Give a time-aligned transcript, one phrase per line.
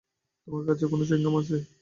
[0.47, 1.55] তোমার কাছে কোন চুইংগাম আছে?